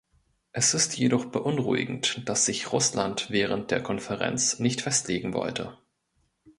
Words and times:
Es 0.51 0.73
ist 0.73 0.97
jedoch 0.97 1.25
beunruhigend, 1.25 2.27
dass 2.27 2.47
sich 2.47 2.71
Russland 2.73 3.29
während 3.29 3.69
der 3.69 3.83
Konferenz 3.83 4.57
nicht 4.57 4.81
festlegen 4.81 5.31
wollte. 5.35 5.77